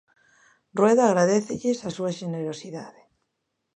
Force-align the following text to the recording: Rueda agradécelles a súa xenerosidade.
Rueda 0.79 1.03
agradécelles 1.05 1.79
a 1.87 1.89
súa 1.97 2.11
xenerosidade. 2.19 3.01